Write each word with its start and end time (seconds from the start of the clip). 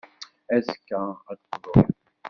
Azekka, 0.55 1.01
ad 1.31 1.37
d-qḍuɣ. 1.39 1.85